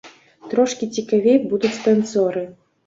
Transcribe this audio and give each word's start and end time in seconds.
Трошкі 0.53 0.89
цікавей 0.97 1.37
будуць 1.53 1.75
танцоры. 1.87 2.49